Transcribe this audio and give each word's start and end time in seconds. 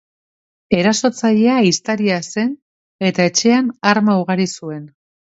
Erasotzailea 0.75 1.57
ehiztaria 1.65 2.17
zen 2.35 2.49
eta 3.09 3.27
etxean 3.33 3.69
arma 3.91 4.15
ugari 4.23 4.49
zuen. 4.61 4.81